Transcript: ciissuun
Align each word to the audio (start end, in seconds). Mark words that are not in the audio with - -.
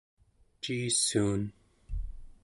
ciissuun 0.63 1.41